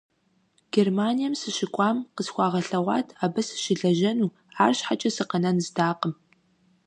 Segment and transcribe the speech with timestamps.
[0.75, 6.13] Германием сыщыкӀуам къысхуагъэлъэгъуат абы сыщылэжьэну, арщхьэкӀэ сыкъэнэн здакъым.